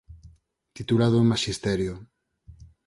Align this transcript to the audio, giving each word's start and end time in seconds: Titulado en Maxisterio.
Titulado 0.77 1.15
en 1.19 1.27
Maxisterio. 1.31 1.93